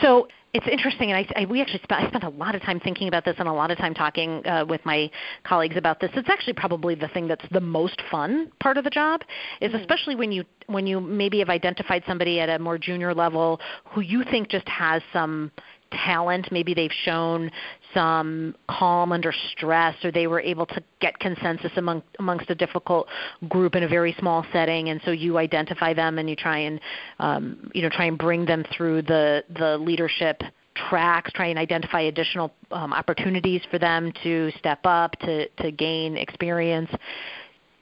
so 0.00 0.28
it's 0.52 0.66
interesting, 0.66 1.12
and 1.12 1.26
I, 1.36 1.42
I 1.42 1.44
we 1.44 1.60
actually 1.60 1.80
spent 1.84 2.02
I 2.02 2.08
spent 2.08 2.24
a 2.24 2.28
lot 2.28 2.54
of 2.54 2.62
time 2.62 2.80
thinking 2.80 3.06
about 3.06 3.24
this 3.24 3.36
and 3.38 3.46
a 3.46 3.52
lot 3.52 3.70
of 3.70 3.78
time 3.78 3.94
talking 3.94 4.44
uh, 4.46 4.64
with 4.68 4.84
my 4.84 5.08
colleagues 5.44 5.76
about 5.76 6.00
this. 6.00 6.10
It's 6.14 6.28
actually 6.28 6.54
probably 6.54 6.96
the 6.96 7.08
thing 7.08 7.28
that's 7.28 7.44
the 7.52 7.60
most 7.60 8.02
fun 8.10 8.50
part 8.58 8.76
of 8.76 8.82
the 8.82 8.90
job, 8.90 9.22
is 9.60 9.70
mm-hmm. 9.70 9.80
especially 9.80 10.16
when 10.16 10.32
you 10.32 10.44
when 10.66 10.86
you 10.86 11.00
maybe 11.00 11.38
have 11.38 11.50
identified 11.50 12.02
somebody 12.06 12.40
at 12.40 12.48
a 12.48 12.58
more 12.58 12.78
junior 12.78 13.14
level 13.14 13.60
who 13.84 14.00
you 14.00 14.24
think 14.24 14.48
just 14.48 14.68
has 14.68 15.02
some 15.12 15.52
talent. 15.92 16.48
Maybe 16.50 16.74
they've 16.74 16.90
shown 17.04 17.50
some 17.94 18.54
calm 18.68 19.12
under 19.12 19.32
stress, 19.52 19.96
or 20.04 20.12
they 20.12 20.26
were 20.26 20.40
able 20.40 20.66
to 20.66 20.82
get 21.00 21.18
consensus 21.18 21.72
among, 21.76 22.02
amongst 22.18 22.50
a 22.50 22.54
difficult 22.54 23.08
group 23.48 23.74
in 23.74 23.82
a 23.82 23.88
very 23.88 24.14
small 24.18 24.46
setting. 24.52 24.90
And 24.90 25.00
so 25.04 25.10
you 25.10 25.38
identify 25.38 25.92
them 25.94 26.18
and 26.18 26.28
you 26.28 26.36
try 26.36 26.58
and 26.58 26.80
um, 27.18 27.70
you 27.74 27.82
know 27.82 27.88
try 27.88 28.06
and 28.06 28.16
bring 28.18 28.46
them 28.46 28.64
through 28.76 29.02
the 29.02 29.44
the 29.58 29.78
leadership 29.78 30.42
tracks, 30.88 31.30
try 31.32 31.46
and 31.46 31.58
identify 31.58 32.02
additional 32.02 32.52
um, 32.70 32.92
opportunities 32.92 33.60
for 33.70 33.78
them 33.78 34.12
to 34.22 34.50
step 34.58 34.80
up, 34.84 35.12
to, 35.20 35.48
to 35.48 35.70
gain 35.72 36.16
experience 36.16 36.90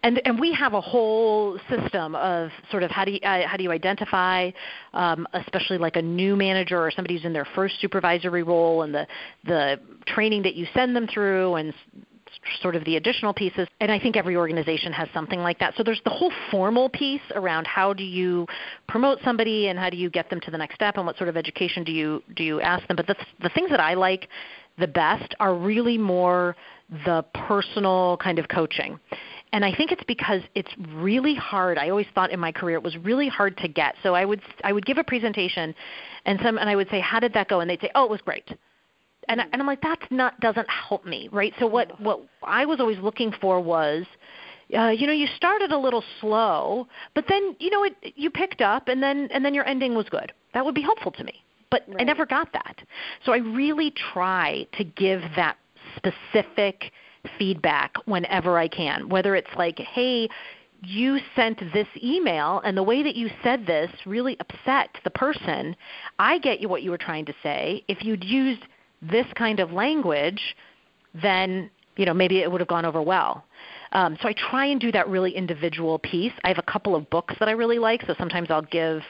and 0.09 0.23
and 0.25 0.41
we 0.41 0.55
have 0.55 0.73
a 0.73 0.81
whole 0.81 1.59
system 1.69 2.15
of 2.15 2.51
sort 2.71 2.83
of 2.83 2.91
how 2.91 3.05
do 3.05 3.13
you, 3.13 3.21
uh, 3.23 3.47
how 3.47 3.57
do 3.59 3.63
you 3.63 3.71
identify, 3.71 4.51
um, 4.95 5.29
especially 5.35 5.77
like 5.77 5.97
a 5.97 6.03
new 6.03 6.35
manager 6.35 6.79
or 6.83 6.91
somebody 6.91 7.15
who's 7.15 7.27
in 7.27 7.35
their 7.35 7.47
first 7.55 7.79
supervisory 7.81 8.43
role, 8.43 8.83
and 8.83 8.95
the 8.95 9.07
the 9.45 9.79
training 10.07 10.43
that 10.43 10.55
you 10.55 10.67
send 10.75 10.97
them 10.97 11.07
through, 11.07 11.57
and 11.57 11.75
sort 12.63 12.75
of 12.75 12.85
the 12.85 12.97
additional 12.97 13.35
pieces. 13.35 13.69
And 13.81 13.93
I 13.93 13.99
think 13.99 14.17
every 14.17 14.37
organization 14.37 14.93
has 14.93 15.09
something 15.13 15.41
like 15.41 15.59
that. 15.59 15.75
So 15.77 15.83
there's 15.83 16.01
the 16.05 16.11
whole 16.11 16.33
formal 16.51 16.89
piece 16.89 17.21
around 17.35 17.67
how 17.67 17.93
do 17.93 18.05
you 18.05 18.47
promote 18.87 19.19
somebody 19.23 19.69
and 19.69 19.79
how 19.79 19.91
do 19.91 19.97
you 19.99 20.09
get 20.09 20.31
them 20.31 20.41
to 20.41 20.51
the 20.51 20.59
next 20.59 20.75
step 20.75 20.97
and 20.97 21.05
what 21.05 21.19
sort 21.19 21.29
of 21.29 21.37
education 21.37 21.85
do 21.85 21.93
you 21.93 22.23
do 22.35 22.45
you 22.45 22.61
ask 22.63 22.87
them. 22.89 22.97
But 22.97 23.07
the 23.07 23.17
the 23.43 23.51
things 23.51 23.69
that 23.71 23.81
I 23.81 23.93
like 23.93 24.29
the 24.79 24.89
best 24.89 25.35
are 25.41 25.55
really 25.55 25.99
more 25.99 26.57
the 27.05 27.25
personal 27.35 28.17
kind 28.23 28.39
of 28.39 28.49
coaching. 28.49 28.99
And 29.53 29.65
I 29.65 29.75
think 29.75 29.93
it's 29.93 30.05
because 30.05 30.43
it's 30.55 30.71
really 30.95 31.35
hard. 31.35 31.79
I 31.79 31.89
always 31.89 32.07
thought 32.15 32.31
in 32.31 32.41
my 32.41 32.53
career 32.53 32.77
it 32.77 32.83
was 32.83 32.97
really 32.99 33.29
hard 33.29 33.57
to 33.59 33.69
get. 33.69 33.95
So 34.03 34.15
I 34.15 34.25
would 34.25 34.43
I 34.63 34.73
would 34.73 34.85
give 34.85 34.99
a 34.99 35.05
presentation, 35.05 35.75
and 36.27 36.39
some 36.43 36.59
and 36.59 36.69
I 36.69 36.77
would 36.77 36.89
say, 36.91 37.01
"How 37.01 37.21
did 37.21 37.33
that 37.35 37.49
go?" 37.49 37.61
And 37.61 37.71
they'd 37.71 37.81
say, 37.81 37.91
"Oh, 37.95 38.05
it 38.05 38.11
was 38.11 38.21
great." 38.21 38.49
And 39.29 39.41
I, 39.41 39.45
and 39.53 39.61
I'm 39.61 39.67
like, 39.67 39.81
"That's 39.81 40.05
not 40.11 40.39
doesn't 40.41 40.69
help 40.69 41.07
me, 41.07 41.29
right?" 41.33 41.55
So 41.59 41.67
what 41.67 41.99
what 42.01 42.21
I 42.43 42.67
was 42.67 42.81
always 42.81 42.99
looking 42.99 43.33
for 43.41 43.61
was. 43.61 44.07
Uh, 44.77 44.89
you 44.89 45.07
know, 45.07 45.15
you 45.15 45.27
started 45.35 45.73
a 45.73 45.79
little 45.79 46.05
slow, 46.21 46.87
but 47.15 47.25
then 47.27 47.57
you 47.59 47.71
know 47.71 47.85
it, 47.85 47.95
you 48.17 48.29
picked 48.29 48.61
up, 48.61 48.89
and 48.89 49.03
then 49.03 49.27
and 49.33 49.43
then 49.43 49.55
your 49.55 49.67
ending 49.67 49.95
was 49.95 50.07
good. 50.11 50.31
That 50.53 50.63
would 50.63 50.75
be 50.75 50.83
helpful 50.83 51.11
to 51.13 51.25
me, 51.25 51.43
but 51.71 51.85
right. 51.89 52.03
I 52.03 52.05
never 52.05 52.27
got 52.27 52.53
that. 52.53 52.83
So 53.25 53.33
I 53.33 53.39
really 53.39 53.95
try 54.13 54.67
to 54.77 54.85
give 54.85 55.23
that 55.37 55.57
specific 55.97 56.93
feedback 57.39 57.95
whenever 58.07 58.59
I 58.59 58.69
can, 58.69 59.09
whether 59.09 59.35
it's 59.35 59.55
like, 59.57 59.79
hey, 59.79 60.29
you 60.83 61.19
sent 61.35 61.61
this 61.73 61.89
email 62.03 62.61
and 62.65 62.77
the 62.77 62.83
way 62.83 63.03
that 63.03 63.17
you 63.17 63.29
said 63.43 63.67
this 63.67 63.91
really 64.07 64.37
upset 64.41 64.91
the 65.05 65.11
person. 65.11 65.75
I 66.19 66.39
get 66.39 66.61
you 66.61 66.69
what 66.69 66.83
you 66.83 66.91
were 66.91 66.99
trying 66.99 67.25
to 67.27 67.35
say. 67.43 67.83
If 67.89 68.05
you'd 68.05 68.25
used 68.25 68.63
this 69.03 69.27
kind 69.35 69.61
of 69.61 69.73
language, 69.73 70.57
then 71.21 71.71
you 71.97 72.05
know 72.05 72.15
maybe 72.15 72.39
it 72.39 72.51
would 72.51 72.61
have 72.61 72.69
gone 72.69 72.85
over 72.85 73.03
well. 73.03 73.45
Um, 73.93 74.17
so 74.23 74.29
I 74.29 74.35
try 74.51 74.67
and 74.67 74.81
do 74.81 74.93
that 74.93 75.09
really 75.09 75.33
individual 75.33 75.99
piece. 75.99 76.33
I 76.45 76.49
have 76.49 76.59
a 76.59 76.71
couple 76.71 76.95
of 76.95 77.09
books 77.11 77.35
that 77.41 77.49
I 77.49 77.53
really 77.53 77.79
like, 77.79 78.03
so 78.07 78.15
sometimes 78.19 78.51
I'll 78.51 78.63
give 78.63 79.03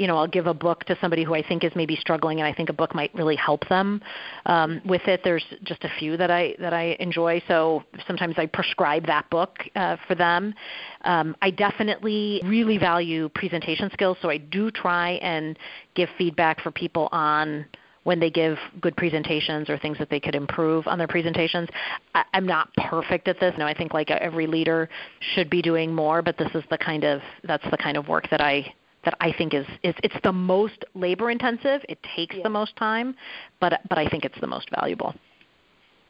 you 0.00 0.06
know, 0.06 0.16
I'll 0.16 0.26
give 0.26 0.46
a 0.46 0.54
book 0.54 0.84
to 0.84 0.96
somebody 0.98 1.24
who 1.24 1.34
I 1.34 1.46
think 1.46 1.62
is 1.62 1.72
maybe 1.76 1.94
struggling, 1.94 2.40
and 2.40 2.46
I 2.46 2.54
think 2.54 2.70
a 2.70 2.72
book 2.72 2.94
might 2.94 3.14
really 3.14 3.36
help 3.36 3.68
them 3.68 4.00
um, 4.46 4.80
with 4.86 5.02
it. 5.06 5.20
There's 5.22 5.44
just 5.62 5.84
a 5.84 5.90
few 5.98 6.16
that 6.16 6.30
I 6.30 6.54
that 6.58 6.72
I 6.72 6.96
enjoy, 7.00 7.42
so 7.46 7.84
sometimes 8.06 8.36
I 8.38 8.46
prescribe 8.46 9.06
that 9.06 9.28
book 9.28 9.58
uh, 9.76 9.98
for 10.08 10.14
them. 10.14 10.54
Um, 11.02 11.36
I 11.42 11.50
definitely 11.50 12.40
really 12.44 12.78
value 12.78 13.28
presentation 13.28 13.90
skills, 13.92 14.16
so 14.22 14.30
I 14.30 14.38
do 14.38 14.70
try 14.70 15.10
and 15.22 15.58
give 15.94 16.08
feedback 16.16 16.62
for 16.62 16.70
people 16.70 17.10
on 17.12 17.66
when 18.04 18.18
they 18.18 18.30
give 18.30 18.56
good 18.80 18.96
presentations 18.96 19.68
or 19.68 19.76
things 19.76 19.98
that 19.98 20.08
they 20.08 20.18
could 20.18 20.34
improve 20.34 20.86
on 20.86 20.96
their 20.96 21.06
presentations. 21.06 21.68
I, 22.14 22.24
am 22.32 22.46
not 22.46 22.74
perfect 22.76 23.28
at 23.28 23.38
this. 23.38 23.54
No, 23.58 23.66
I 23.66 23.74
think 23.74 23.92
like 23.92 24.10
every 24.10 24.46
leader 24.46 24.88
should 25.34 25.50
be 25.50 25.60
doing 25.60 25.94
more, 25.94 26.22
but 26.22 26.38
this 26.38 26.48
is 26.54 26.64
the 26.70 26.78
kind 26.78 27.04
of 27.04 27.20
that's 27.44 27.68
the 27.70 27.76
kind 27.76 27.98
of 27.98 28.08
work 28.08 28.30
that 28.30 28.40
I 28.40 28.72
that 29.04 29.14
I 29.20 29.32
think 29.32 29.54
is, 29.54 29.66
is 29.82 29.94
it's 30.02 30.16
the 30.22 30.32
most 30.32 30.84
labor 30.94 31.30
intensive. 31.30 31.82
It 31.88 31.98
takes 32.16 32.36
yeah. 32.36 32.42
the 32.42 32.50
most 32.50 32.76
time, 32.76 33.14
but 33.60 33.80
but 33.88 33.98
I 33.98 34.08
think 34.08 34.24
it's 34.24 34.40
the 34.40 34.46
most 34.46 34.68
valuable. 34.70 35.14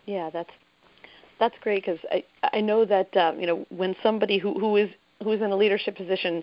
Yeah, 0.06 0.30
that's 0.30 0.50
that's 1.38 1.54
great 1.60 1.84
because 1.84 2.00
I 2.10 2.24
I 2.52 2.60
know 2.60 2.84
that 2.84 3.16
um, 3.16 3.40
you 3.40 3.46
know 3.46 3.66
when 3.70 3.94
somebody 4.02 4.38
who 4.38 4.58
who 4.58 4.76
is 4.76 4.90
who 5.22 5.32
is 5.32 5.40
in 5.40 5.50
a 5.50 5.56
leadership 5.56 5.96
position 5.96 6.42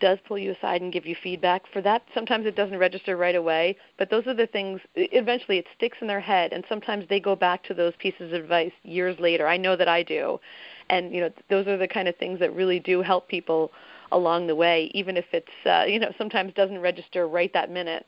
does 0.00 0.18
pull 0.26 0.38
you 0.38 0.52
aside 0.52 0.80
and 0.80 0.92
give 0.92 1.06
you 1.06 1.16
feedback 1.22 1.62
for 1.72 1.82
that 1.82 2.02
sometimes 2.14 2.46
it 2.46 2.54
doesn't 2.54 2.78
register 2.78 3.16
right 3.16 3.34
away 3.34 3.76
but 3.98 4.10
those 4.10 4.26
are 4.28 4.34
the 4.34 4.46
things 4.46 4.80
eventually 4.94 5.58
it 5.58 5.66
sticks 5.76 5.98
in 6.00 6.06
their 6.06 6.20
head 6.20 6.52
and 6.52 6.64
sometimes 6.68 7.04
they 7.08 7.18
go 7.18 7.34
back 7.34 7.64
to 7.64 7.74
those 7.74 7.92
pieces 7.98 8.32
of 8.32 8.40
advice 8.40 8.70
years 8.84 9.18
later 9.18 9.48
i 9.48 9.56
know 9.56 9.74
that 9.74 9.88
i 9.88 10.02
do 10.02 10.38
and 10.88 11.12
you 11.12 11.20
know 11.20 11.30
those 11.50 11.66
are 11.66 11.76
the 11.76 11.88
kind 11.88 12.06
of 12.06 12.16
things 12.16 12.38
that 12.38 12.54
really 12.54 12.78
do 12.78 13.02
help 13.02 13.26
people 13.28 13.72
along 14.12 14.46
the 14.46 14.54
way, 14.54 14.90
even 14.94 15.16
if 15.16 15.26
it's 15.32 15.46
uh, 15.66 15.84
you 15.86 15.98
know 15.98 16.12
sometimes 16.18 16.52
doesn't 16.54 16.80
register 16.80 17.28
right 17.28 17.52
that 17.52 17.70
minute. 17.70 18.06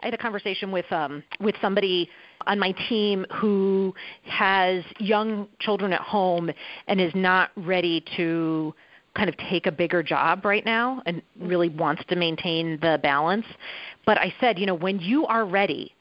I 0.00 0.06
had 0.06 0.14
a 0.14 0.18
conversation 0.18 0.72
with 0.72 0.90
um, 0.90 1.22
with 1.40 1.54
somebody 1.60 2.08
on 2.46 2.58
my 2.58 2.72
team 2.88 3.24
who 3.34 3.94
has 4.24 4.84
young 4.98 5.48
children 5.60 5.92
at 5.92 6.00
home 6.00 6.50
and 6.88 7.00
is 7.00 7.14
not 7.14 7.50
ready 7.56 8.04
to 8.16 8.74
kind 9.14 9.28
of 9.28 9.36
take 9.36 9.66
a 9.66 9.72
bigger 9.72 10.02
job 10.02 10.44
right 10.44 10.64
now 10.64 11.02
and 11.06 11.22
really 11.38 11.68
wants 11.68 12.02
to 12.08 12.16
maintain 12.16 12.78
the 12.80 12.98
balance. 13.02 13.46
But 14.06 14.18
I 14.18 14.34
said, 14.40 14.58
you 14.58 14.66
know, 14.66 14.74
when 14.74 14.98
you 15.00 15.26
are 15.26 15.44
ready, 15.44 15.94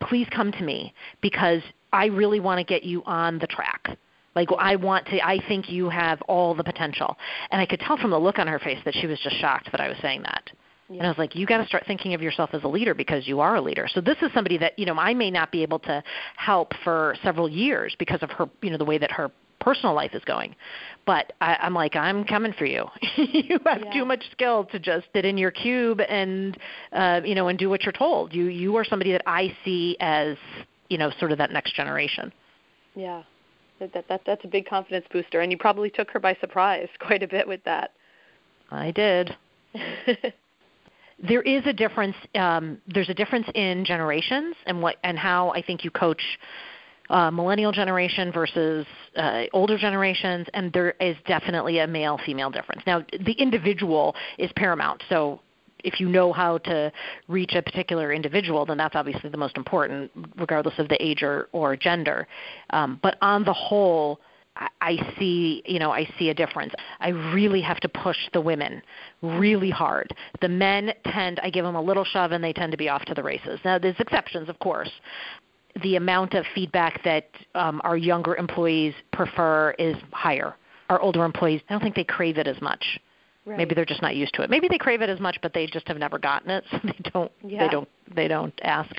please 0.00 0.26
come 0.30 0.52
to 0.52 0.62
me 0.62 0.92
because 1.20 1.62
I 1.92 2.06
really 2.06 2.40
want 2.40 2.58
to 2.58 2.64
get 2.64 2.84
you 2.84 3.02
on 3.04 3.38
the 3.38 3.46
track. 3.46 3.98
Like 4.34 4.48
I 4.58 4.76
want 4.76 5.06
to 5.06 5.20
I 5.24 5.40
think 5.48 5.70
you 5.70 5.88
have 5.88 6.20
all 6.22 6.54
the 6.54 6.64
potential. 6.64 7.16
And 7.50 7.60
I 7.60 7.66
could 7.66 7.80
tell 7.80 7.96
from 7.96 8.10
the 8.10 8.18
look 8.18 8.38
on 8.38 8.46
her 8.46 8.58
face 8.58 8.78
that 8.84 8.94
she 8.94 9.06
was 9.06 9.18
just 9.20 9.36
shocked 9.36 9.70
that 9.72 9.80
I 9.80 9.88
was 9.88 9.96
saying 10.00 10.22
that. 10.22 10.50
Yeah. 10.88 10.98
And 10.98 11.06
I 11.06 11.08
was 11.10 11.18
like, 11.18 11.34
you 11.34 11.44
got 11.46 11.58
to 11.58 11.66
start 11.66 11.84
thinking 11.86 12.14
of 12.14 12.22
yourself 12.22 12.50
as 12.54 12.64
a 12.64 12.68
leader 12.68 12.94
because 12.94 13.28
you 13.28 13.40
are 13.40 13.56
a 13.56 13.60
leader. 13.60 13.86
So 13.92 14.00
this 14.00 14.16
is 14.22 14.32
somebody 14.32 14.56
that, 14.58 14.78
you 14.78 14.86
know, 14.86 14.94
I 14.94 15.12
may 15.12 15.30
not 15.30 15.52
be 15.52 15.62
able 15.62 15.80
to 15.80 16.02
help 16.36 16.72
for 16.82 17.14
several 17.22 17.48
years 17.48 17.94
because 17.98 18.22
of 18.22 18.30
her, 18.30 18.48
you 18.62 18.70
know, 18.70 18.78
the 18.78 18.86
way 18.86 18.96
that 18.96 19.10
her 19.10 19.30
personal 19.60 19.94
life 19.94 20.14
is 20.14 20.24
going. 20.24 20.54
But 21.04 21.34
I, 21.42 21.56
I'm 21.60 21.74
like, 21.74 21.94
I'm 21.94 22.24
coming 22.24 22.54
for 22.56 22.64
you. 22.64 22.86
you 23.16 23.58
have 23.66 23.82
yeah. 23.84 23.92
too 23.92 24.04
much 24.06 24.24
skill 24.32 24.64
to 24.66 24.78
just 24.78 25.06
sit 25.14 25.26
in 25.26 25.36
your 25.36 25.50
cube 25.50 26.00
and, 26.00 26.56
uh, 26.92 27.20
you 27.24 27.34
know, 27.34 27.48
and 27.48 27.58
do 27.58 27.68
what 27.68 27.82
you're 27.82 27.92
told. 27.92 28.32
You 28.32 28.44
you 28.44 28.76
are 28.76 28.84
somebody 28.84 29.12
that 29.12 29.22
I 29.26 29.54
see 29.64 29.96
as, 30.00 30.36
you 30.88 30.96
know, 30.96 31.10
sort 31.18 31.32
of 31.32 31.38
that 31.38 31.50
next 31.50 31.74
generation. 31.74 32.32
Yeah, 32.94 33.22
that, 33.80 33.92
that, 33.92 34.08
that 34.08 34.22
that's 34.26 34.44
a 34.44 34.48
big 34.48 34.66
confidence 34.66 35.06
booster, 35.12 35.40
and 35.40 35.52
you 35.52 35.58
probably 35.58 35.90
took 35.90 36.10
her 36.10 36.20
by 36.20 36.34
surprise 36.40 36.88
quite 37.00 37.22
a 37.22 37.28
bit 37.28 37.46
with 37.46 37.62
that. 37.64 37.92
I 38.70 38.90
did. 38.90 39.36
there 41.28 41.42
is 41.42 41.62
a 41.66 41.72
difference. 41.72 42.16
Um, 42.34 42.78
there's 42.86 43.08
a 43.08 43.14
difference 43.14 43.46
in 43.54 43.84
generations 43.84 44.56
and 44.66 44.82
what 44.82 44.96
and 45.04 45.18
how 45.18 45.50
I 45.50 45.62
think 45.62 45.84
you 45.84 45.90
coach 45.90 46.22
uh, 47.10 47.30
millennial 47.30 47.72
generation 47.72 48.30
versus 48.32 48.86
uh, 49.16 49.44
older 49.52 49.78
generations, 49.78 50.46
and 50.52 50.72
there 50.72 50.90
is 51.00 51.16
definitely 51.26 51.78
a 51.78 51.86
male 51.86 52.18
female 52.24 52.50
difference. 52.50 52.82
Now, 52.86 53.04
the 53.24 53.32
individual 53.32 54.14
is 54.38 54.50
paramount. 54.56 55.02
So 55.08 55.40
if 55.84 56.00
you 56.00 56.08
know 56.08 56.32
how 56.32 56.58
to 56.58 56.92
reach 57.28 57.54
a 57.54 57.62
particular 57.62 58.12
individual, 58.12 58.66
then 58.66 58.78
that's 58.78 58.96
obviously 58.96 59.30
the 59.30 59.36
most 59.36 59.56
important, 59.56 60.10
regardless 60.36 60.78
of 60.78 60.88
the 60.88 61.02
age 61.04 61.22
or, 61.22 61.48
or 61.52 61.76
gender. 61.76 62.26
Um, 62.70 62.98
but 63.02 63.16
on 63.22 63.44
the 63.44 63.52
whole, 63.52 64.20
I 64.56 64.68
I 64.80 65.14
see, 65.18 65.62
you 65.66 65.78
know, 65.78 65.90
I 65.92 66.08
see 66.18 66.30
a 66.30 66.34
difference. 66.34 66.72
I 67.00 67.10
really 67.10 67.60
have 67.60 67.78
to 67.80 67.88
push 67.88 68.16
the 68.32 68.40
women 68.40 68.82
really 69.22 69.70
hard. 69.70 70.12
The 70.40 70.48
men 70.48 70.92
tend, 71.04 71.38
I 71.40 71.50
give 71.50 71.64
them 71.64 71.76
a 71.76 71.82
little 71.82 72.04
shove 72.04 72.32
and 72.32 72.42
they 72.42 72.52
tend 72.52 72.72
to 72.72 72.78
be 72.78 72.88
off 72.88 73.04
to 73.04 73.14
the 73.14 73.22
races. 73.22 73.60
Now, 73.64 73.78
there's 73.78 73.98
exceptions, 74.00 74.48
of 74.48 74.58
course. 74.58 74.90
The 75.82 75.96
amount 75.96 76.34
of 76.34 76.44
feedback 76.54 77.04
that 77.04 77.28
um, 77.54 77.80
our 77.84 77.96
younger 77.96 78.34
employees 78.34 78.94
prefer 79.12 79.72
is 79.78 79.96
higher. 80.12 80.54
Our 80.88 81.00
older 81.00 81.24
employees, 81.24 81.60
I 81.68 81.74
don't 81.74 81.82
think 81.82 81.94
they 81.94 82.04
crave 82.04 82.38
it 82.38 82.48
as 82.48 82.60
much. 82.60 82.98
Right. 83.48 83.56
Maybe 83.56 83.74
they're 83.74 83.86
just 83.86 84.02
not 84.02 84.14
used 84.14 84.34
to 84.34 84.42
it. 84.42 84.50
Maybe 84.50 84.68
they 84.68 84.76
crave 84.76 85.00
it 85.00 85.08
as 85.08 85.20
much, 85.20 85.38
but 85.40 85.54
they 85.54 85.66
just 85.66 85.88
have 85.88 85.96
never 85.96 86.18
gotten 86.18 86.50
it, 86.50 86.64
so 86.70 86.78
they 86.84 87.10
don't. 87.10 87.32
Yeah. 87.42 87.64
They 87.64 87.68
don't. 87.70 87.88
They 88.14 88.28
don't 88.28 88.52
ask. 88.62 88.94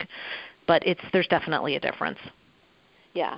But 0.65 0.85
it's 0.87 1.01
there's 1.13 1.27
definitely 1.27 1.75
a 1.75 1.79
difference. 1.79 2.17
Yeah, 3.13 3.37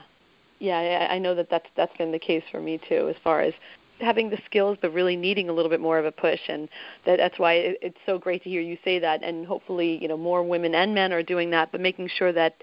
yeah. 0.59 1.07
I 1.11 1.19
know 1.19 1.35
that 1.35 1.49
that's 1.49 1.67
that's 1.75 1.95
been 1.97 2.13
the 2.13 2.19
case 2.19 2.43
for 2.49 2.61
me 2.61 2.79
too, 2.87 3.09
as 3.09 3.17
far 3.23 3.41
as 3.41 3.53
having 3.99 4.29
the 4.29 4.39
skills 4.45 4.77
but 4.81 4.93
really 4.93 5.15
needing 5.15 5.49
a 5.49 5.53
little 5.53 5.69
bit 5.69 5.79
more 5.79 5.99
of 5.99 6.05
a 6.05 6.11
push 6.11 6.39
and 6.47 6.67
that, 7.05 7.17
that's 7.17 7.37
why 7.37 7.53
it, 7.53 7.77
it's 7.83 7.97
so 8.05 8.17
great 8.17 8.41
to 8.41 8.49
hear 8.49 8.61
you 8.61 8.75
say 8.83 8.97
that 8.97 9.23
and 9.23 9.45
hopefully 9.45 9.99
you 10.01 10.07
know 10.07 10.17
more 10.17 10.41
women 10.41 10.73
and 10.73 10.95
men 10.95 11.13
are 11.13 11.21
doing 11.21 11.51
that 11.51 11.71
but 11.71 11.79
making 11.79 12.09
sure 12.17 12.33
that 12.33 12.55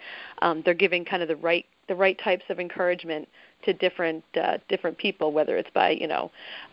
um, 0.42 0.62
they're 0.64 0.74
giving 0.74 1.04
kind 1.04 1.22
of 1.22 1.28
the 1.28 1.36
right 1.36 1.64
the 1.88 1.94
right 1.94 2.18
types 2.22 2.44
of 2.48 2.60
encouragement 2.60 3.28
to 3.64 3.72
different 3.72 4.22
uh, 4.40 4.58
different 4.68 4.96
people, 4.98 5.32
whether 5.32 5.56
it's 5.56 5.70
by 5.74 5.90
you 5.90 6.06
know 6.06 6.30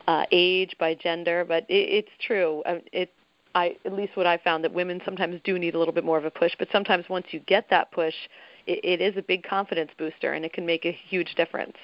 uh, 0.07 0.25
age, 0.31 0.75
by 0.79 0.93
gender. 0.93 1.45
But 1.48 1.63
it, 1.69 2.05
it's 2.05 2.12
true. 2.25 2.62
Uh, 2.65 2.79
it 2.91 3.12
I 3.55 3.75
at 3.86 3.93
least 3.93 4.15
what 4.15 4.27
I 4.27 4.38
found 4.38 4.63
that 4.63 4.74
women 4.74 5.01
sometimes 5.05 5.39
do 5.43 5.57
need 5.57 5.75
a 5.75 5.79
little 5.79 5.93
bit 5.93 6.03
more 6.03 6.17
of 6.17 6.25
a 6.25 6.31
push. 6.31 6.51
But 6.60 6.67
sometimes 6.72 7.05
once 7.10 7.27
you 7.31 7.39
get 7.41 7.69
that 7.69 7.91
push, 7.91 8.13
it, 8.67 8.79
it 8.84 9.01
is 9.01 9.17
a 9.17 9.22
big 9.22 9.43
confidence 9.43 9.91
booster, 9.98 10.34
and 10.34 10.45
it 10.45 10.53
can 10.53 10.65
make 10.65 10.86
a 10.86 10.91
huge 10.91 11.34
difference. 11.36 11.75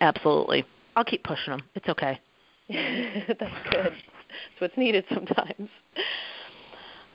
Absolutely. 0.00 0.64
I'll 0.94 1.04
keep 1.04 1.24
pushing 1.24 1.50
them. 1.50 1.62
It's 1.74 1.88
okay. 1.88 2.20
That's 2.68 3.68
good. 3.70 3.92
That's 3.92 4.60
what's 4.60 4.76
needed 4.76 5.04
sometimes. 5.12 5.68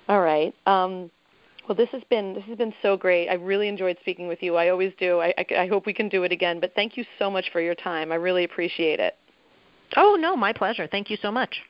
All 0.07 0.21
right. 0.21 0.53
Um, 0.65 1.11
well, 1.71 1.77
this 1.77 1.89
has 1.93 2.03
been 2.09 2.33
this 2.33 2.43
has 2.49 2.57
been 2.57 2.73
so 2.81 2.97
great. 2.97 3.29
I 3.29 3.35
really 3.35 3.69
enjoyed 3.69 3.95
speaking 4.01 4.27
with 4.27 4.43
you. 4.43 4.57
I 4.57 4.67
always 4.67 4.91
do. 4.99 5.21
I, 5.21 5.33
I, 5.37 5.45
I 5.59 5.67
hope 5.67 5.85
we 5.85 5.93
can 5.93 6.09
do 6.09 6.23
it 6.23 6.31
again. 6.33 6.59
But 6.59 6.73
thank 6.75 6.97
you 6.97 7.05
so 7.17 7.31
much 7.31 7.49
for 7.53 7.61
your 7.61 7.75
time. 7.75 8.11
I 8.11 8.15
really 8.15 8.43
appreciate 8.43 8.99
it. 8.99 9.15
Oh 9.95 10.17
no, 10.19 10.35
my 10.35 10.51
pleasure. 10.51 10.85
Thank 10.85 11.09
you 11.09 11.15
so 11.21 11.31
much. 11.31 11.61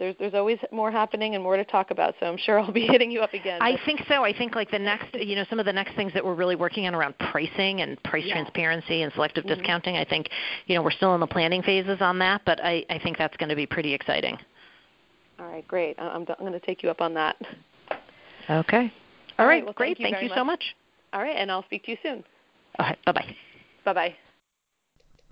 There's 0.00 0.16
there's 0.18 0.34
always 0.34 0.58
more 0.72 0.90
happening 0.90 1.36
and 1.36 1.44
more 1.44 1.56
to 1.56 1.64
talk 1.64 1.92
about. 1.92 2.16
So 2.18 2.26
I'm 2.26 2.36
sure 2.36 2.58
I'll 2.58 2.72
be 2.72 2.86
hitting 2.90 3.12
you 3.12 3.20
up 3.20 3.32
again. 3.32 3.62
I 3.62 3.78
think 3.86 4.00
so. 4.08 4.24
I 4.24 4.36
think 4.36 4.56
like 4.56 4.72
the 4.72 4.78
next, 4.80 5.14
you 5.14 5.36
know, 5.36 5.44
some 5.48 5.60
of 5.60 5.66
the 5.66 5.72
next 5.72 5.94
things 5.94 6.12
that 6.14 6.24
we're 6.24 6.34
really 6.34 6.56
working 6.56 6.88
on 6.88 6.96
around 6.96 7.16
pricing 7.30 7.82
and 7.82 8.02
price 8.02 8.24
yeah. 8.26 8.34
transparency 8.34 9.02
and 9.02 9.12
selective 9.12 9.44
mm-hmm. 9.44 9.54
discounting. 9.54 9.96
I 9.98 10.04
think, 10.04 10.30
you 10.66 10.74
know, 10.74 10.82
we're 10.82 10.90
still 10.90 11.14
in 11.14 11.20
the 11.20 11.28
planning 11.28 11.62
phases 11.62 11.98
on 12.00 12.18
that, 12.18 12.40
but 12.44 12.58
I 12.60 12.84
I 12.90 12.98
think 12.98 13.18
that's 13.18 13.36
going 13.36 13.50
to 13.50 13.56
be 13.56 13.66
pretty 13.66 13.94
exciting. 13.94 14.36
All 15.38 15.46
right, 15.46 15.66
great. 15.68 15.94
I'm 15.96 16.26
I'm 16.28 16.40
going 16.40 16.52
to 16.54 16.58
take 16.58 16.82
you 16.82 16.90
up 16.90 17.00
on 17.00 17.14
that. 17.14 17.36
Okay. 18.50 18.92
All 19.38 19.46
right, 19.46 19.64
well, 19.64 19.72
great. 19.72 19.98
Thank 19.98 20.10
you, 20.10 20.16
thank 20.16 20.30
you 20.30 20.36
so 20.36 20.44
much. 20.44 20.74
All 21.12 21.22
right, 21.22 21.36
and 21.36 21.50
I'll 21.50 21.62
speak 21.64 21.84
to 21.84 21.92
you 21.92 21.98
soon. 22.02 22.24
All 22.78 22.86
right, 22.86 22.98
bye 23.04 23.12
bye. 23.12 23.36
Bye 23.84 23.92
bye. 23.92 24.16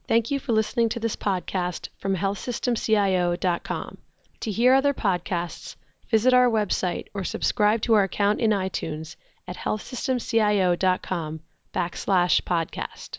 Thank 0.09 0.31
you 0.31 0.39
for 0.39 0.53
listening 0.53 0.89
to 0.91 1.01
this 1.01 1.17
podcast 1.17 1.89
from 1.99 2.17
healthsystemcio.com. 2.17 3.99
To 4.41 4.51
hear 4.51 4.75
other 4.75 4.95
podcasts, 4.95 5.77
visit 6.09 6.33
our 6.33 6.49
website 6.49 7.07
or 7.13 7.25
subscribe 7.25 7.83
to 7.83 7.95
our 7.95 8.05
account 8.05 8.41
in 8.41 8.51
iTunes 8.51 9.17
at 9.49 9.57
healthsystemcio.com 9.57 11.41
backslash 11.75 12.43
podcast. 12.43 13.19